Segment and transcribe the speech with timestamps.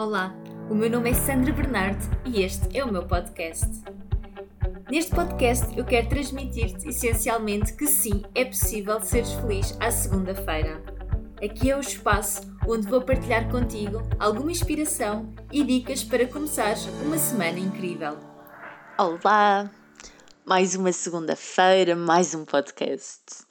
[0.00, 0.34] Olá,
[0.70, 3.68] o meu nome é Sandra Bernardo e este é o meu podcast.
[4.90, 10.82] Neste podcast eu quero transmitir-te essencialmente que sim, é possível seres feliz à segunda-feira.
[11.44, 17.18] Aqui é o espaço onde vou partilhar contigo alguma inspiração e dicas para começares uma
[17.18, 18.16] semana incrível.
[18.98, 19.70] Olá!
[20.46, 23.44] Mais uma segunda-feira, mais um podcast.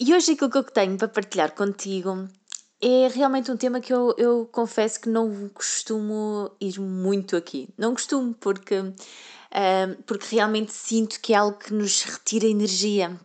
[0.00, 2.28] E hoje aquilo que eu tenho para partilhar contigo
[2.80, 7.68] é realmente um tema que eu, eu confesso que não costumo ir muito aqui.
[7.76, 13.18] Não costumo, porque, uh, porque realmente sinto que é algo que nos retira energia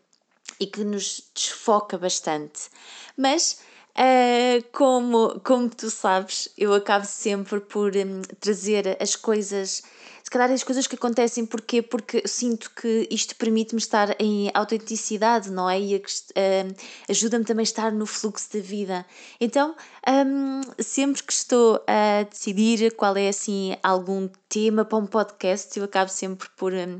[0.60, 2.70] e que nos desfoca bastante.
[3.16, 3.60] Mas,
[3.96, 9.84] uh, como, como tu sabes, eu acabo sempre por um, trazer as coisas
[10.34, 11.80] calhar as coisas que acontecem, porquê?
[11.80, 15.80] Porque sinto que isto permite-me estar em autenticidade, não é?
[15.80, 16.02] E uh,
[17.08, 19.06] ajuda-me também a estar no fluxo da vida.
[19.40, 19.76] Então,
[20.08, 25.86] um, sempre que estou a decidir qual é assim algum tema para um podcast, eu
[25.86, 27.00] acabo sempre por, um,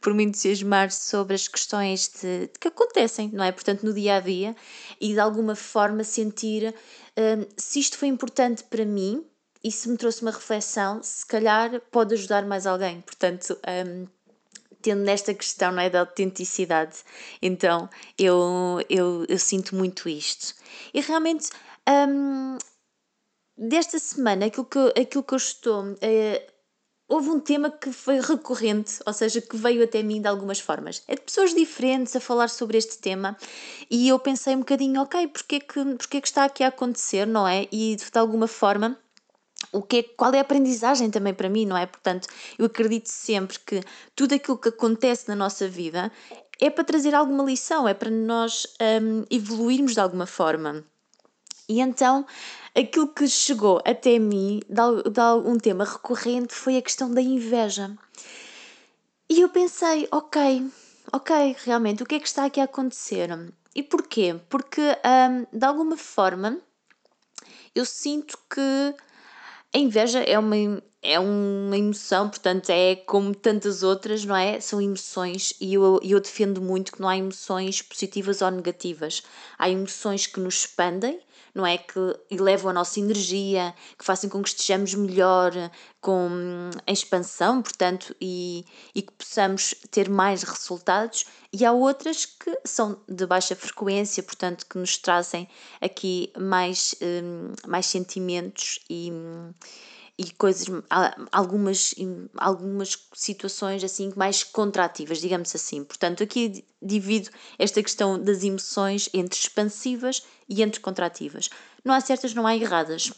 [0.00, 3.52] por me entusiasmar sobre as questões de, de que acontecem, não é?
[3.52, 4.56] Portanto, no dia a dia
[5.00, 6.74] e de alguma forma sentir
[7.16, 9.24] um, se isto foi importante para mim
[9.70, 13.00] se me trouxe uma reflexão, se calhar pode ajudar mais alguém.
[13.02, 14.06] Portanto, um,
[14.80, 16.98] tendo nesta questão não é, da autenticidade,
[17.40, 20.54] então eu, eu, eu sinto muito isto.
[20.92, 21.50] E realmente,
[21.88, 22.58] um,
[23.56, 25.96] desta semana, aquilo que, aquilo que eu estou.
[26.00, 26.48] É,
[27.08, 31.02] houve um tema que foi recorrente, ou seja, que veio até mim de algumas formas.
[31.06, 33.36] É de pessoas diferentes a falar sobre este tema
[33.90, 36.68] e eu pensei um bocadinho, ok, porque é que, porque é que está aqui a
[36.68, 37.68] acontecer, não é?
[37.70, 38.98] E de alguma forma
[39.70, 41.86] o que é, qual é a aprendizagem também para mim, não é?
[41.86, 43.80] Portanto, eu acredito sempre que
[44.16, 46.10] tudo aquilo que acontece na nossa vida
[46.60, 50.84] é para trazer alguma lição, é para nós um, evoluirmos de alguma forma.
[51.68, 52.26] E então,
[52.74, 57.96] aquilo que chegou até mim, de, de um tema recorrente, foi a questão da inveja.
[59.28, 60.70] E eu pensei, ok,
[61.12, 63.30] ok, realmente, o que é que está aqui a acontecer?
[63.74, 64.38] E porquê?
[64.48, 66.58] Porque, um, de alguma forma,
[67.74, 68.94] eu sinto que
[69.74, 74.60] a inveja é uma, é uma emoção, portanto, é como tantas outras, não é?
[74.60, 79.22] São emoções e eu, eu defendo muito que não há emoções positivas ou negativas.
[79.58, 81.20] Há emoções que nos expandem,
[81.54, 81.76] não é?
[81.76, 81.98] Que
[82.30, 85.52] elevam a nossa energia, que fazem com que estejamos melhor,
[86.00, 88.64] com expansão, portanto, e,
[88.94, 91.26] e que possamos ter mais resultados.
[91.52, 95.48] E há outras que são de baixa frequência, portanto, que nos trazem
[95.80, 99.12] aqui mais, um, mais sentimentos e
[100.18, 100.66] e coisas,
[101.30, 101.94] algumas,
[102.36, 105.82] algumas situações assim mais contrativas, digamos assim.
[105.84, 111.48] Portanto, aqui divido esta questão das emoções entre expansivas e entre contrativas.
[111.84, 113.10] Não há certas, não há erradas.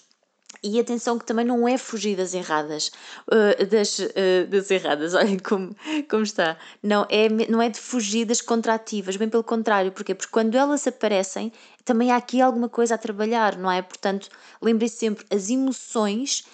[0.62, 2.90] E atenção que também não é fugir das erradas,
[3.28, 5.76] uh, das, uh, das erradas, olhem como,
[6.08, 6.56] como está.
[6.82, 10.14] Não é, não é de fugir das contrativas, bem pelo contrário, porquê?
[10.14, 11.52] Porque quando elas aparecem,
[11.84, 13.82] também há aqui alguma coisa a trabalhar, não é?
[13.82, 14.30] Portanto,
[14.62, 16.44] lembrem-se sempre, as emoções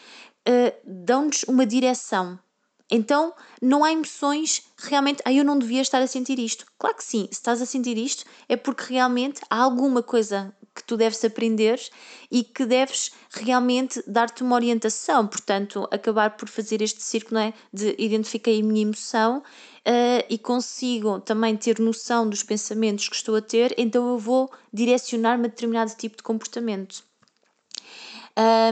[0.49, 2.39] uh, dão-nos uma direção.
[2.91, 6.67] Então não há emoções realmente, ah, eu não devia estar a sentir isto.
[6.77, 10.85] Claro que sim, se estás a sentir isto é porque realmente há alguma coisa que
[10.85, 11.81] tu deves aprender
[12.31, 15.27] e que deves realmente dar-te uma orientação.
[15.27, 17.53] Portanto, acabar por fazer este círculo é?
[17.73, 23.37] de identifiquei a minha emoção uh, e consigo também ter noção dos pensamentos que estou
[23.37, 27.05] a ter, então eu vou direcionar-me a determinado tipo de comportamento.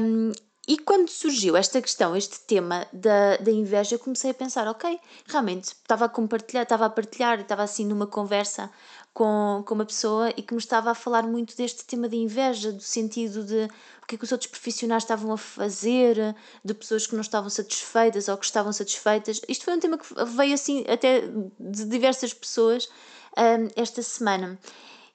[0.00, 0.32] Um,
[0.68, 5.00] e quando surgiu esta questão, este tema da, da inveja, eu comecei a pensar, ok,
[5.26, 8.70] realmente estava a compartilhar, estava a partilhar, estava assim numa conversa
[9.14, 12.70] com, com uma pessoa e que me estava a falar muito deste tema da inveja,
[12.70, 13.64] do sentido de
[14.02, 17.48] o que é que os outros profissionais estavam a fazer, de pessoas que não estavam
[17.48, 19.40] satisfeitas ou que estavam satisfeitas.
[19.48, 20.06] Isto foi um tema que
[20.36, 21.22] veio assim até
[21.58, 22.90] de diversas pessoas
[23.38, 24.58] um, esta semana.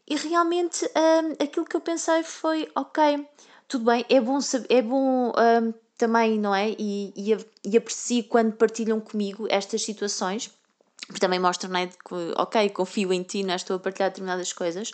[0.08, 3.24] E realmente um, aquilo que eu pensei foi, ok,
[3.68, 6.72] tudo bem, é bom, é bom um, também, não é?
[6.72, 10.52] E, e, e aprecio quando partilham comigo estas situações,
[11.08, 11.88] porque também mostram, não é?
[11.88, 13.56] Que, ok, confio em ti, não é?
[13.56, 14.92] estou a partilhar determinadas coisas,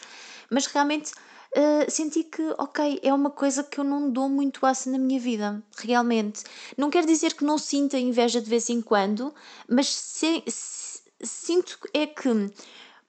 [0.50, 4.90] mas realmente uh, senti que, ok, é uma coisa que eu não dou muito aço
[4.90, 6.44] na minha vida, realmente.
[6.78, 9.34] Não quer dizer que não sinta inveja de vez em quando,
[9.68, 12.30] mas se, se, sinto é que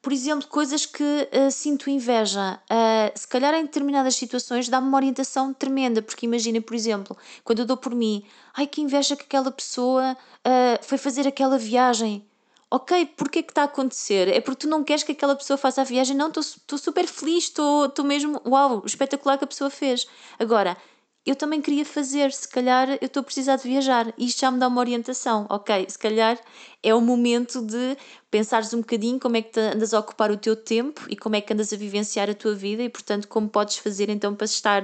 [0.03, 2.59] por exemplo, coisas que uh, sinto inveja.
[2.71, 7.61] Uh, se calhar em determinadas situações dá-me uma orientação tremenda, porque imagina, por exemplo, quando
[7.61, 8.25] eu dou por mim,
[8.55, 12.25] ai que inveja que aquela pessoa uh, foi fazer aquela viagem.
[12.71, 14.29] Ok, porquê que está a acontecer?
[14.29, 16.17] É porque tu não queres que aquela pessoa faça a viagem?
[16.17, 20.07] Não, estou super feliz, estou mesmo, uau, espetacular que a pessoa fez.
[20.39, 20.77] Agora,
[21.27, 24.51] eu também queria fazer, se calhar eu estou a precisar de viajar e isto já
[24.51, 25.87] me dá uma orientação, ok?
[25.89, 26.39] Se calhar
[26.83, 27.97] é o momento de
[28.31, 31.41] pensares um bocadinho como é que andas a ocupar o teu tempo e como é
[31.43, 34.83] que andas a vivenciar a tua vida e, portanto, como podes fazer então para estar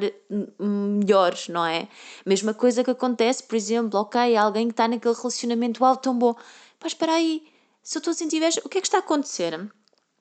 [0.58, 1.88] melhores, não é?
[2.24, 6.34] Mesma coisa que acontece, por exemplo, ok, alguém que está naquele relacionamento alto tão bom,
[6.78, 7.44] pá, espera aí,
[7.82, 9.70] se eu estou a sentir inveja, o que é que está a acontecer?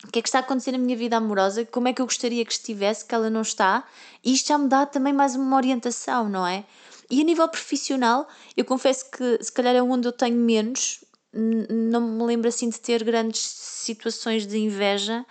[0.05, 2.05] O que é que está a acontecer na minha vida amorosa, como é que eu
[2.05, 3.83] gostaria que estivesse, que ela não está,
[4.23, 6.63] e isto já me dá também mais uma orientação, não é?
[7.09, 11.03] E a nível profissional, eu confesso que se calhar é onde eu tenho menos,
[11.33, 15.25] não me lembro assim de ter grandes situações de inveja,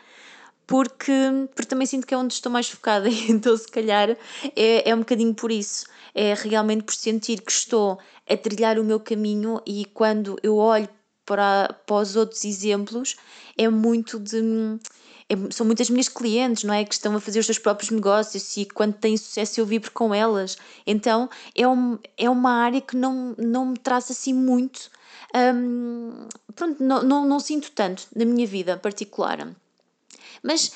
[0.67, 1.12] porque,
[1.55, 4.11] porque também sinto que é onde estou mais focada, então se calhar
[4.56, 5.87] é, é um bocadinho por isso.
[6.15, 7.99] É realmente por sentir que estou
[8.29, 10.88] a trilhar o meu caminho e quando eu olho
[11.25, 13.17] para, para os outros exemplos
[13.56, 14.41] é muito de.
[15.29, 16.85] É, são muitas minhas clientes, não é?
[16.85, 20.15] Que estão a fazer os seus próprios negócios e quando têm sucesso eu vibro com
[20.15, 20.59] elas.
[20.87, 24.91] Então é, um, é uma área que não, não me traz assim muito.
[25.35, 29.49] Um, pronto, não, não, não sinto tanto na minha vida particular.
[30.43, 30.73] Mas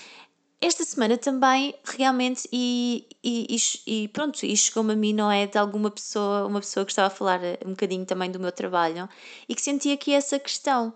[0.60, 3.56] esta semana também realmente e, e,
[3.87, 5.46] e pronto, e chegou-me a mim, não é?
[5.46, 8.50] De alguma pessoa, uma pessoa que estava a falar eh, um bocadinho também do meu
[8.50, 9.08] trabalho
[9.49, 10.93] e que sentia aqui essa questão.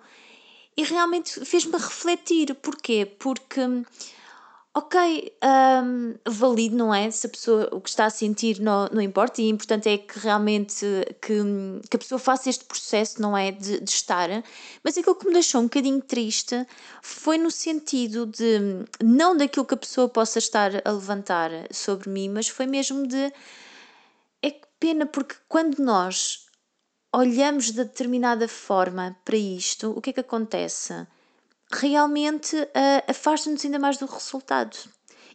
[0.77, 2.55] E realmente fez-me refletir.
[2.57, 3.07] Porquê?
[3.07, 3.61] Porque
[4.75, 5.33] ok,
[5.85, 6.15] um,
[6.73, 7.11] não é?
[7.11, 10.19] Se a pessoa o que está a sentir não, não importa, e importante é que
[10.19, 10.87] realmente
[11.21, 11.35] que,
[11.91, 13.51] que a pessoa faça este processo, não é?
[13.53, 14.29] De, de estar.
[14.83, 16.67] Mas aquilo que me deixou um bocadinho triste
[17.03, 22.31] foi no sentido de não daquilo que a pessoa possa estar a levantar sobre mim,
[22.31, 23.33] mas foi mesmo de
[24.43, 26.47] é que pena porque quando nós
[27.15, 31.07] olhamos de determinada forma para isto, o que é que acontece?
[31.73, 32.69] Realmente uh,
[33.09, 34.77] afasta-nos ainda mais do resultado.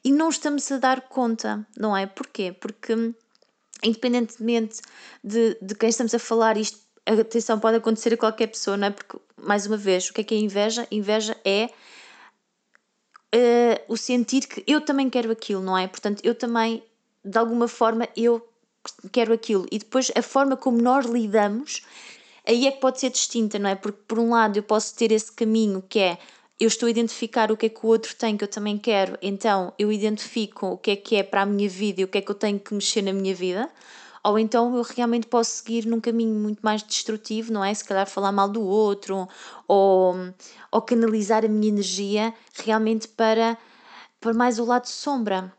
[0.03, 2.05] E não estamos a dar conta, não é?
[2.05, 2.53] Porquê?
[2.53, 2.93] Porque,
[3.83, 4.81] independentemente
[5.23, 8.91] de, de quem estamos a falar, isto, atenção pode acontecer a qualquer pessoa, não é?
[8.91, 10.87] Porque, mais uma vez, o que é que é inveja?
[10.91, 11.69] Inveja é
[13.35, 15.87] uh, o sentir que eu também quero aquilo, não é?
[15.87, 16.83] Portanto, eu também,
[17.23, 18.47] de alguma forma, eu
[19.11, 19.65] quero aquilo.
[19.71, 21.81] E depois a forma como nós lidamos
[22.47, 23.75] aí é que pode ser distinta, não é?
[23.75, 26.17] Porque por um lado eu posso ter esse caminho que é
[26.59, 29.17] eu estou a identificar o que é que o outro tem que eu também quero,
[29.21, 32.17] então eu identifico o que é que é para a minha vida e o que
[32.17, 33.69] é que eu tenho que mexer na minha vida,
[34.23, 37.73] ou então eu realmente posso seguir num caminho muito mais destrutivo, não é?
[37.73, 39.27] Se calhar falar mal do outro,
[39.67, 40.15] ou,
[40.71, 42.33] ou canalizar a minha energia
[42.65, 43.57] realmente para,
[44.19, 45.53] para mais o lado sombra.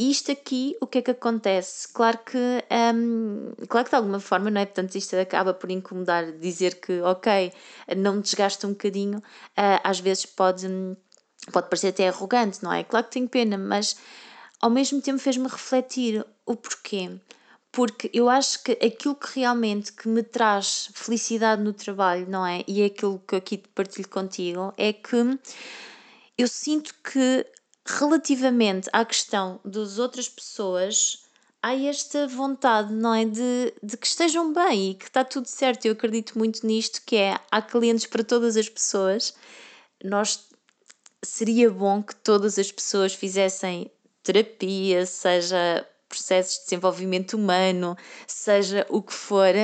[0.00, 1.86] E isto aqui, o que é que acontece?
[1.92, 2.38] Claro que,
[2.94, 4.64] um, claro que de alguma forma, não é?
[4.64, 7.52] Portanto, isto acaba por incomodar, dizer que, ok,
[7.98, 10.66] não me desgasta um bocadinho, uh, às vezes pode,
[11.52, 12.82] pode parecer até arrogante, não é?
[12.82, 13.94] Claro que tenho pena, mas
[14.58, 17.20] ao mesmo tempo fez-me refletir o porquê.
[17.70, 22.64] Porque eu acho que aquilo que realmente que me traz felicidade no trabalho, não é?
[22.66, 25.38] E é aquilo que aqui partilho contigo, é que
[26.38, 27.46] eu sinto que
[27.98, 31.24] relativamente à questão das outras pessoas,
[31.62, 33.24] há esta vontade, não é?
[33.24, 35.84] De, de que estejam bem e que está tudo certo.
[35.86, 39.34] Eu acredito muito nisto, que é há clientes para todas as pessoas.
[40.02, 40.48] Nós
[41.22, 43.90] seria bom que todas as pessoas fizessem
[44.22, 47.96] terapia, seja processos de desenvolvimento humano,
[48.26, 49.54] seja o que for.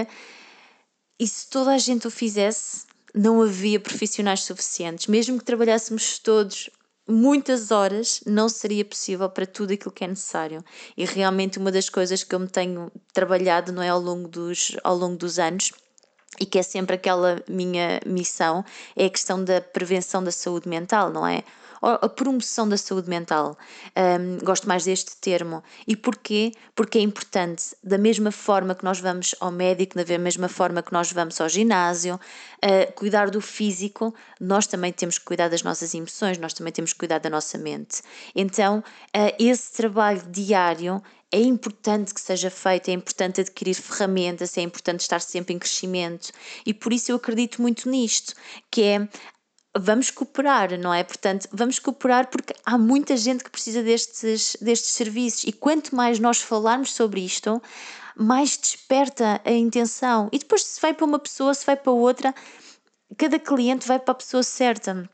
[1.18, 5.06] E se toda a gente o fizesse, não havia profissionais suficientes.
[5.06, 6.68] Mesmo que trabalhássemos todos
[7.08, 10.64] muitas horas não seria possível para tudo aquilo que é necessário.
[10.96, 14.76] E realmente uma das coisas que eu me tenho trabalhado não é ao longo dos,
[14.82, 15.72] ao longo dos anos
[16.40, 21.10] e que é sempre aquela minha missão é a questão da prevenção da saúde mental,
[21.10, 21.42] não é?
[21.82, 23.56] A promoção da saúde mental.
[23.96, 25.62] Um, gosto mais deste termo.
[25.86, 26.52] E porquê?
[26.74, 30.92] Porque é importante, da mesma forma que nós vamos ao médico, da mesma forma que
[30.92, 35.94] nós vamos ao ginásio, uh, cuidar do físico, nós também temos que cuidar das nossas
[35.94, 38.02] emoções, nós também temos que cuidar da nossa mente.
[38.34, 41.02] Então, uh, esse trabalho diário
[41.32, 46.30] é importante que seja feito, é importante adquirir ferramentas, é importante estar sempre em crescimento
[46.64, 48.34] e por isso eu acredito muito nisto,
[48.70, 49.08] que é
[49.78, 51.02] vamos cooperar, não é?
[51.04, 56.18] Portanto, vamos cooperar porque há muita gente que precisa destes, destes serviços e quanto mais
[56.18, 57.62] nós falarmos sobre isto,
[58.16, 60.28] mais desperta a intenção.
[60.32, 62.34] E depois, se vai para uma pessoa, se vai para outra,
[63.16, 65.08] cada cliente vai para a pessoa certa.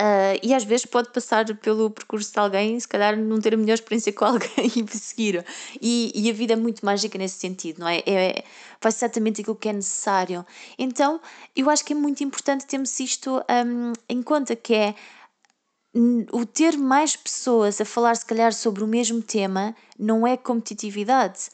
[0.00, 3.56] Uh, e às vezes pode passar pelo percurso de alguém, se calhar não ter a
[3.56, 5.44] melhor experiência com alguém e seguir.
[5.80, 8.02] E, e a vida é muito mágica nesse sentido, não é?
[8.06, 8.44] é
[8.80, 10.46] faz exatamente aquilo que é necessário.
[10.78, 11.20] Então,
[11.54, 14.94] eu acho que é muito importante termos isto um, em conta, que é
[16.32, 21.50] o ter mais pessoas a falar, se calhar, sobre o mesmo tema não é competitividade.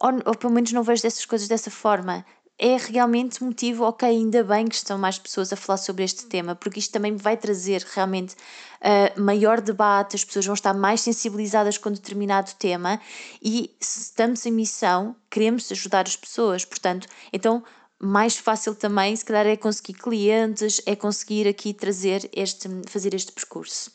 [0.00, 2.24] ou, ou pelo menos não vejo dessas coisas dessa forma
[2.58, 6.56] é realmente motivo, ok, ainda bem que estão mais pessoas a falar sobre este tema,
[6.56, 11.78] porque isto também vai trazer realmente uh, maior debate, as pessoas vão estar mais sensibilizadas
[11.78, 13.00] com determinado tema
[13.40, 17.62] e se estamos em missão, queremos ajudar as pessoas, portanto, então
[18.00, 23.32] mais fácil também, se calhar, é conseguir clientes, é conseguir aqui trazer este, fazer este
[23.32, 23.90] percurso.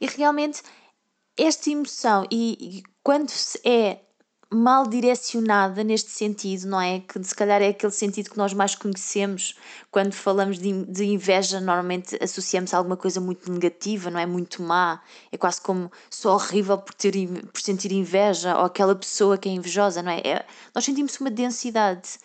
[0.00, 0.62] E realmente
[1.36, 3.30] esta emoção, e, e quando
[3.64, 3.98] é
[4.52, 7.00] mal direcionada neste sentido, não é?
[7.00, 9.56] Que se calhar é aquele sentido que nós mais conhecemos
[9.90, 14.26] quando falamos de, de inveja, normalmente associamos a alguma coisa muito negativa, não é?
[14.26, 17.14] Muito má, é quase como sou horrível por, ter,
[17.52, 20.20] por sentir inveja, ou aquela pessoa que é invejosa, não é?
[20.24, 22.18] é nós sentimos uma densidade.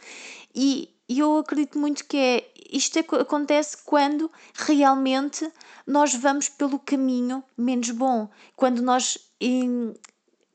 [0.54, 5.50] E, e eu acredito muito que é isto é, acontece quando realmente
[5.86, 9.18] nós vamos pelo caminho menos bom, quando nós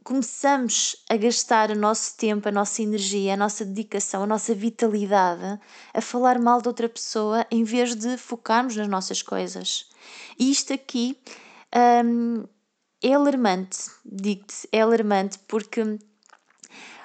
[0.03, 5.61] começamos a gastar o nosso tempo, a nossa energia, a nossa dedicação, a nossa vitalidade
[5.95, 9.91] a falar mal de outra pessoa em vez de focarmos nas nossas coisas.
[10.39, 11.17] E isto aqui
[12.05, 12.45] hum,
[13.03, 15.99] é alarmante, digo-te, é alarmante porque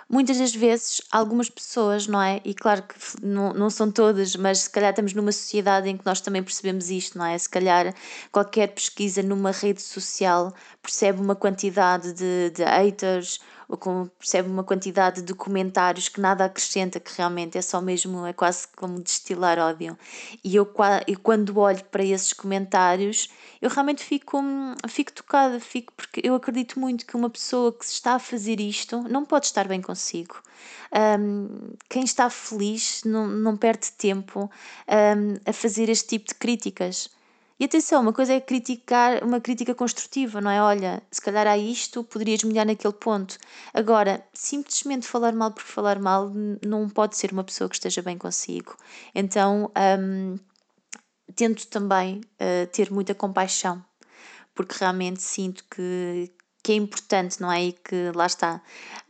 [0.10, 2.42] muitas das vezes algumas pessoas, não é?
[2.46, 2.96] E claro que
[3.26, 6.90] não, não são todas, mas se calhar estamos numa sociedade em que nós também percebemos
[6.90, 7.38] isto, não é?
[7.38, 7.94] Se calhar
[8.32, 14.64] qualquer pesquisa numa rede social percebe uma quantidade de, de haters ou como percebe uma
[14.64, 19.60] quantidade de comentários que nada acrescenta, que realmente é só mesmo, é quase como destilar
[19.60, 19.98] ódio.
[20.44, 20.66] E eu,
[21.22, 23.30] quando olho para esses comentários,
[23.62, 24.42] eu realmente fico,
[24.88, 29.04] fico tocada, fico, porque eu acredito muito que uma pessoa que está a fazer isto
[29.10, 30.42] não pode estar bem consigo.
[31.20, 34.50] Um, quem está feliz não, não perde tempo
[34.88, 37.10] um, a fazer este tipo de críticas.
[37.60, 40.62] E atenção, uma coisa é criticar, uma crítica construtiva, não é?
[40.62, 43.38] Olha, se calhar há isto, poderias melhorar naquele ponto.
[43.74, 46.32] Agora, simplesmente falar mal por falar mal
[46.64, 48.78] não pode ser uma pessoa que esteja bem consigo.
[49.16, 50.38] Então, um,
[51.36, 53.84] tento também uh, ter muita compaixão,
[54.54, 56.32] porque realmente sinto que,
[56.68, 57.64] que é importante, não é?
[57.64, 58.62] E que lá está.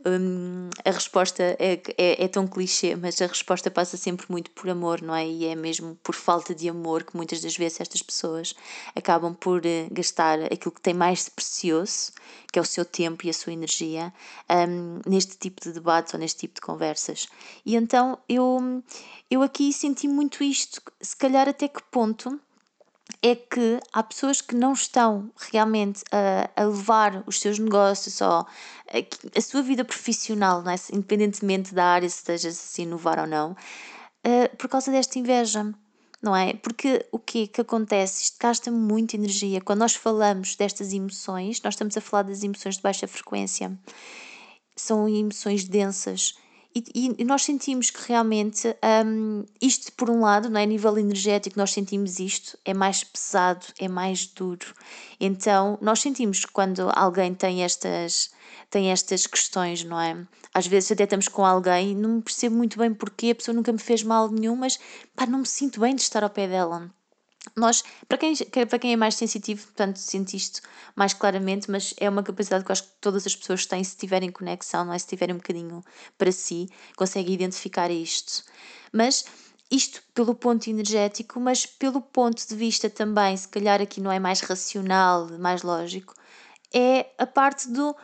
[0.05, 4.69] Hum, a resposta é, é, é, tão clichê, mas a resposta passa sempre muito por
[4.69, 5.27] amor, não é?
[5.27, 8.53] E é mesmo por falta de amor que muitas das vezes estas pessoas
[8.95, 12.11] acabam por uh, gastar aquilo que tem mais de precioso,
[12.53, 14.13] que é o seu tempo e a sua energia,
[14.69, 17.27] um, neste tipo de debates ou neste tipo de conversas.
[17.65, 18.83] E então eu,
[19.31, 22.39] eu aqui senti muito isto, se calhar até que ponto
[23.21, 28.27] é que há pessoas que não estão realmente a, a levar os seus negócios ou
[28.27, 28.47] a,
[29.35, 30.75] a sua vida profissional, é?
[30.93, 35.73] independentemente da área, se esteja se inovar ou não, uh, por causa desta inveja.
[36.19, 36.53] Não é?
[36.53, 38.23] Porque o que que acontece?
[38.23, 39.61] Isto gasta muita energia.
[39.61, 43.77] Quando nós falamos destas emoções, nós estamos a falar das emoções de baixa frequência.
[44.75, 46.35] São emoções densas
[46.93, 50.63] e, e, nós sentimos que realmente um, isto, por um lado, não é?
[50.63, 54.73] a nível energético, nós sentimos isto, é mais pesado, é mais duro.
[55.19, 58.31] Então, nós sentimos quando alguém tem estas,
[58.69, 60.27] tem estas questões, não é?
[60.53, 63.79] Às vezes até estamos com alguém, não percebo muito bem porquê, a pessoa nunca me
[63.79, 64.79] fez mal nenhum, mas
[65.15, 66.91] pá, não me sinto bem de estar ao pé dela.
[67.55, 70.61] Nós, para quem, para quem é mais sensitivo, portanto, sente isto
[70.95, 73.95] mais claramente, mas é uma capacidade que eu acho que todas as pessoas têm se
[73.97, 74.99] tiverem conexão, não é?
[74.99, 75.83] Se tiverem um bocadinho
[76.17, 78.43] para si, conseguem identificar isto.
[78.91, 79.25] Mas
[79.69, 84.19] isto pelo ponto energético, mas pelo ponto de vista também, se calhar aqui não é
[84.19, 86.13] mais racional, mais lógico,
[86.73, 87.95] é a parte do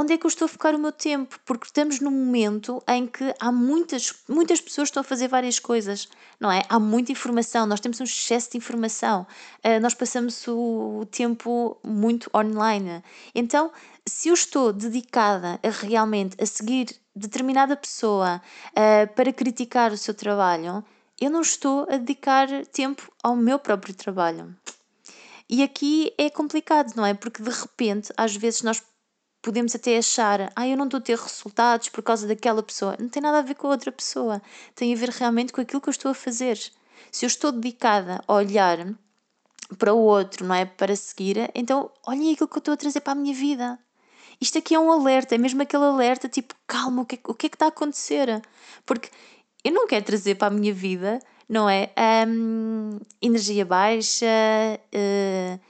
[0.00, 1.38] onde é que eu estou a focar o meu tempo?
[1.44, 5.58] Porque estamos num momento em que há muitas, muitas pessoas que estão a fazer várias
[5.58, 6.08] coisas,
[6.40, 6.62] não é?
[6.70, 9.26] Há muita informação, nós temos um excesso de informação,
[9.62, 13.04] uh, nós passamos o, o tempo muito online.
[13.34, 13.70] Então,
[14.08, 18.40] se eu estou dedicada a realmente a seguir determinada pessoa
[18.70, 20.82] uh, para criticar o seu trabalho,
[21.20, 24.56] eu não estou a dedicar tempo ao meu próprio trabalho.
[25.52, 27.12] E aqui é complicado, não é?
[27.12, 28.80] Porque de repente, às vezes, nós
[29.42, 32.96] podemos até achar, ah, eu não estou a ter resultados por causa daquela pessoa.
[32.98, 34.42] Não tem nada a ver com a outra pessoa.
[34.74, 36.58] Tem a ver realmente com aquilo que eu estou a fazer.
[37.10, 38.94] Se eu estou dedicada a olhar
[39.78, 40.64] para o outro, não é?
[40.64, 43.78] Para seguir, então olhem aquilo que eu estou a trazer para a minha vida.
[44.40, 47.34] Isto aqui é um alerta, é mesmo aquele alerta tipo, calma, o que, é, o
[47.34, 48.42] que é que está a acontecer?
[48.86, 49.10] Porque
[49.62, 51.92] eu não quero trazer para a minha vida, não é?
[52.26, 55.60] Um, energia baixa, uh,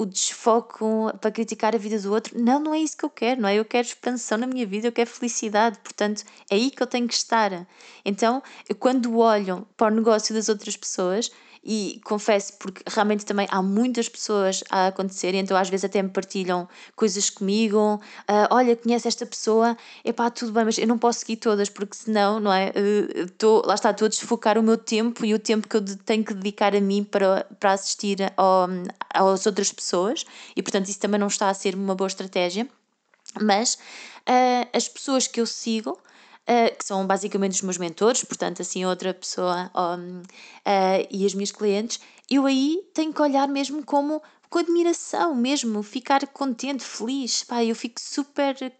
[0.00, 2.40] o desfoco para criticar a vida do outro.
[2.40, 3.56] Não, não é isso que eu quero, não é?
[3.56, 7.06] Eu quero expansão na minha vida, eu quero felicidade, portanto, é aí que eu tenho
[7.06, 7.66] que estar.
[8.02, 8.42] Então,
[8.78, 11.30] quando olho para o negócio das outras pessoas,
[11.62, 16.08] e confesso, porque realmente também há muitas pessoas a acontecer, então às vezes até me
[16.08, 18.00] partilham coisas comigo.
[18.22, 21.94] Uh, olha, conhece esta pessoa, epá, tudo bem, mas eu não posso seguir todas, porque
[21.94, 22.70] senão, não é?
[22.70, 25.84] Uh, tô, lá está, estou a desfocar o meu tempo e o tempo que eu
[25.98, 28.68] tenho que dedicar a mim para, para assistir ao,
[29.12, 30.24] às outras pessoas,
[30.56, 32.66] e portanto isso também não está a ser uma boa estratégia.
[33.40, 35.98] Mas uh, as pessoas que eu sigo
[36.50, 41.32] uh, que são basicamente os meus mentores, portanto, assim, outra pessoa um, uh, e as
[41.34, 47.44] minhas clientes, eu aí tenho que olhar mesmo como com admiração mesmo, ficar contente, feliz,
[47.44, 48.72] pá, eu fico super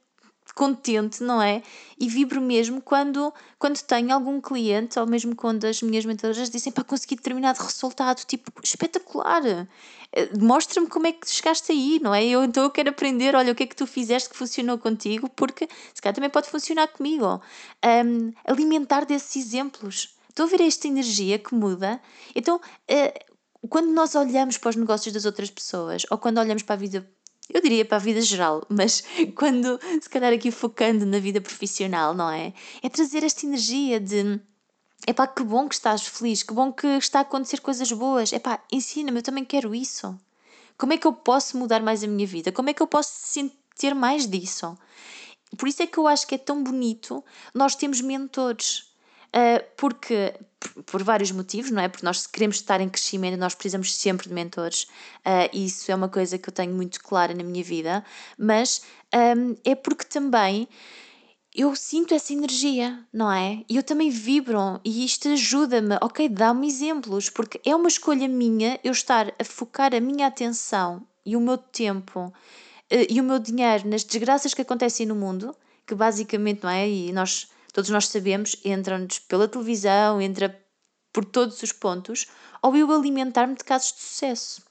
[0.60, 1.62] contente, não é?
[1.98, 6.70] E vibro mesmo quando, quando tenho algum cliente, ou mesmo quando as minhas mentoras dizem
[6.70, 9.42] para conseguir determinado resultado, tipo, espetacular!
[10.12, 12.22] Eh, mostra-me como é que chegaste aí, não é?
[12.26, 15.30] Eu, então eu quero aprender, olha, o que é que tu fizeste que funcionou contigo,
[15.30, 17.40] porque se calhar também pode funcionar comigo.
[17.82, 20.14] Um, alimentar desses exemplos.
[20.28, 21.98] Estou a ver esta energia que muda.
[22.34, 26.74] Então, uh, quando nós olhamos para os negócios das outras pessoas, ou quando olhamos para
[26.74, 27.10] a vida
[27.52, 29.02] eu diria para a vida geral, mas
[29.35, 32.52] quando, se calhar aqui focando na vida profissional, não é?
[32.83, 34.40] É trazer esta energia de
[35.07, 38.33] é pá, que bom que estás feliz, que bom que está a acontecer coisas boas.
[38.33, 40.19] É pá, ensina-me, eu também quero isso.
[40.76, 42.52] Como é que eu posso mudar mais a minha vida?
[42.52, 43.11] Como é que eu posso
[43.76, 44.76] ter mais disso?
[45.57, 48.89] Por isso é que eu acho que é tão bonito nós temos mentores.
[49.34, 50.34] Uh, porque,
[50.87, 51.88] por, vários motivos, não é?
[51.88, 54.84] Porque nós queremos estar em crescimento, nós precisamos sempre de mentores.
[55.25, 58.04] Uh, e isso é uma coisa que eu tenho muito clara na minha vida.
[58.37, 58.82] Mas
[59.14, 60.68] um, é porque também
[61.54, 63.64] eu sinto essa energia, não é?
[63.68, 66.28] E eu também vibro e isto ajuda-me, ok?
[66.28, 71.37] Dá-me exemplos, porque é uma escolha minha eu estar a focar a minha atenção e
[71.37, 75.54] o meu tempo uh, e o meu dinheiro nas desgraças que acontecem no mundo,
[75.87, 76.88] que basicamente, não é?
[76.88, 80.60] E nós, todos nós sabemos, entram-nos pela televisão, entra
[81.12, 82.26] por todos os pontos,
[82.62, 84.62] ou eu alimentar-me de casos de sucesso.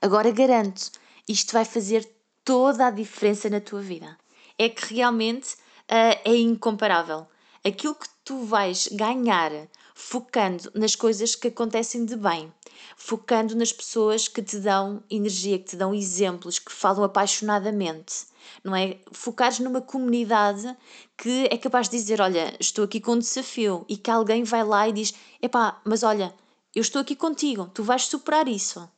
[0.00, 0.90] Agora garanto,
[1.28, 2.08] isto vai fazer
[2.44, 4.16] toda a diferença na tua vida.
[4.58, 7.26] É que realmente uh, é incomparável.
[7.64, 9.52] Aquilo que tu vais ganhar
[10.00, 12.50] focando nas coisas que acontecem de bem,
[12.96, 18.24] focando nas pessoas que te dão energia, que te dão exemplos, que falam apaixonadamente,
[18.64, 18.98] não é?
[19.12, 20.74] Focares numa comunidade
[21.18, 24.64] que é capaz de dizer: Olha, estou aqui com um desafio, e que alguém vai
[24.64, 26.34] lá e diz: Epá, mas olha,
[26.74, 28.88] eu estou aqui contigo, tu vais superar isso.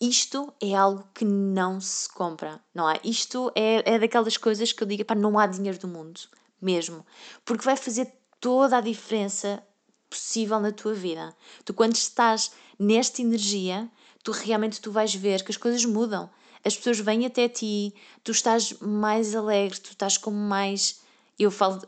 [0.00, 2.98] Isto é algo que não se compra, não é?
[3.04, 6.20] Isto é, é daquelas coisas que eu digo, pá, não há dinheiro do mundo,
[6.60, 7.04] mesmo.
[7.44, 9.62] Porque vai fazer toda a diferença
[10.08, 11.34] possível na tua vida.
[11.64, 13.88] Tu quando estás nesta energia,
[14.22, 16.30] tu realmente tu vais ver que as coisas mudam.
[16.64, 17.94] As pessoas vêm até ti,
[18.24, 21.00] tu estás mais alegre, tu estás com mais
[21.38, 21.80] eu falo,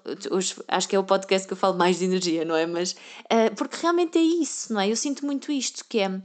[0.69, 2.67] acho que é o podcast que eu falo mais de energia, não é?
[2.67, 4.89] Mas uh, porque realmente é isso, não é?
[4.89, 6.23] Eu sinto muito isto, que é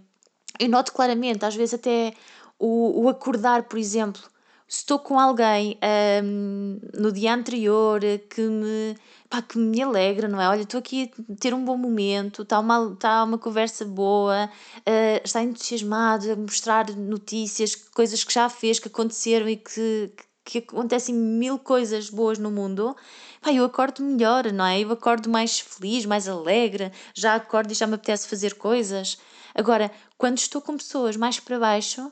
[0.60, 2.14] eu noto claramente, às vezes até
[2.60, 4.22] o, o acordar, por exemplo,
[4.67, 5.78] se estou com alguém
[6.23, 8.95] um, no dia anterior que me,
[9.30, 10.49] pá, que me alegra, não é?
[10.49, 14.49] Olha, estou aqui a ter um bom momento, está uma, está uma conversa boa,
[14.80, 20.12] uh, está entusiasmado a mostrar notícias, coisas que já fez, que aconteceram e que,
[20.43, 22.95] que acontecem mil coisas boas no mundo,
[23.41, 24.80] pá, eu acordo melhor, não é?
[24.82, 29.19] Eu acordo mais feliz, mais alegre, já acordo e já me apetece fazer coisas.
[29.54, 32.12] Agora, quando estou com pessoas mais para baixo,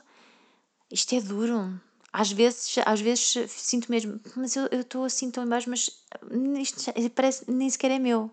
[0.90, 1.80] isto é duro.
[2.16, 5.90] Às vezes, às vezes sinto mesmo, mas eu estou assim tão embaixo, mas
[6.60, 8.30] isto parece nem sequer é meu,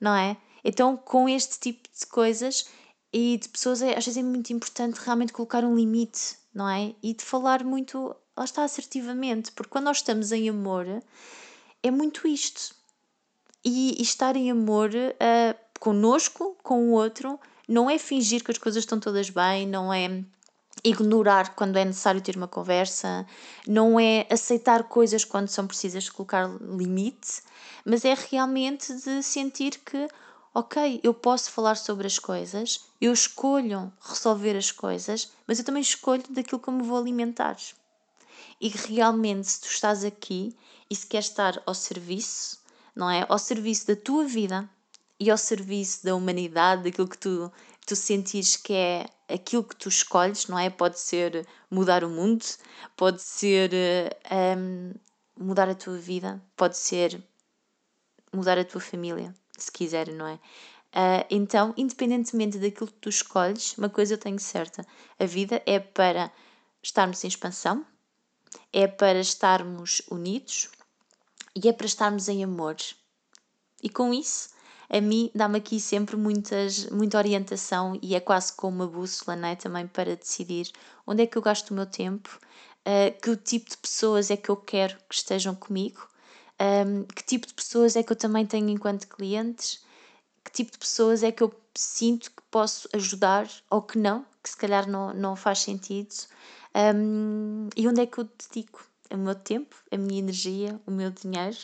[0.00, 0.38] não é?
[0.64, 2.64] Então, com este tipo de coisas
[3.12, 6.94] e de pessoas, é, às vezes é muito importante realmente colocar um limite, não é?
[7.02, 10.86] E de falar muito, lá está, assertivamente, porque quando nós estamos em amor,
[11.82, 12.74] é muito isto.
[13.62, 18.56] E, e estar em amor uh, connosco, com o outro, não é fingir que as
[18.56, 20.24] coisas estão todas bem, não é
[20.84, 23.26] ignorar quando é necessário ter uma conversa,
[23.66, 27.42] não é aceitar coisas quando são precisas colocar limite,
[27.84, 30.08] mas é realmente de sentir que,
[30.54, 35.82] ok, eu posso falar sobre as coisas, eu escolho resolver as coisas, mas eu também
[35.82, 37.56] escolho daquilo que me vou alimentar.
[38.60, 40.56] E realmente, se tu estás aqui
[40.88, 42.58] e se queres estar ao serviço,
[42.94, 43.24] não é?
[43.28, 44.68] Ao serviço da tua vida,
[45.20, 47.52] e ao serviço da humanidade, daquilo que tu,
[47.86, 50.70] tu sentires que é aquilo que tu escolhes, não é?
[50.70, 52.44] Pode ser mudar o mundo,
[52.96, 53.70] pode ser
[54.58, 54.92] um,
[55.38, 57.22] mudar a tua vida, pode ser
[58.32, 60.34] mudar a tua família, se quiser, não é?
[60.34, 64.84] Uh, então, independentemente daquilo que tu escolhes, uma coisa eu tenho certa:
[65.18, 66.32] a vida é para
[66.82, 67.86] estarmos em expansão,
[68.72, 70.68] é para estarmos unidos
[71.54, 72.76] e é para estarmos em amor.
[73.82, 74.50] E com isso,
[74.92, 79.48] a mim dá-me aqui sempre muitas, muita orientação e é quase como uma bússola não
[79.48, 79.54] é?
[79.54, 80.72] também para decidir
[81.06, 82.28] onde é que eu gasto o meu tempo,
[82.86, 86.08] uh, que tipo de pessoas é que eu quero que estejam comigo,
[86.60, 89.84] um, que tipo de pessoas é que eu também tenho enquanto clientes,
[90.44, 94.50] que tipo de pessoas é que eu sinto que posso ajudar ou que não, que
[94.50, 96.14] se calhar não, não faz sentido,
[96.94, 101.10] um, e onde é que eu dedico o meu tempo, a minha energia, o meu
[101.10, 101.58] dinheiro,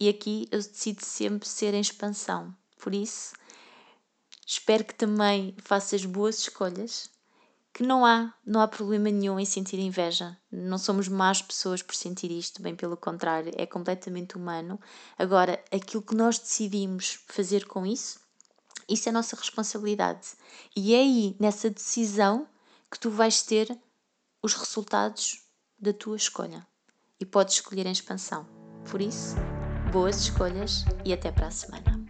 [0.00, 2.54] e aqui eu decido sempre ser em expansão.
[2.82, 3.32] Por isso,
[4.44, 7.08] espero que também faças boas escolhas,
[7.72, 10.36] que não há, não há problema nenhum em sentir inveja.
[10.50, 14.80] Não somos más pessoas por sentir isto, bem pelo contrário, é completamente humano.
[15.16, 18.18] Agora, aquilo que nós decidimos fazer com isso,
[18.88, 20.30] isso é nossa responsabilidade.
[20.74, 22.48] E é aí, nessa decisão,
[22.90, 23.78] que tu vais ter
[24.42, 25.40] os resultados
[25.78, 26.66] da tua escolha.
[27.20, 28.44] E podes escolher em expansão.
[28.90, 29.36] Por isso,
[29.92, 32.01] boas escolhas e até para a semana.